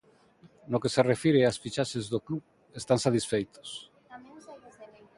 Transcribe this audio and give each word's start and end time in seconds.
No 0.71 0.79
que 0.83 0.91
se 0.95 1.01
refire 1.11 1.47
ás 1.49 1.61
fichaxes, 1.63 2.05
no 2.13 2.19
club 2.27 2.43
están 2.81 2.99
satisfeitos. 3.05 3.69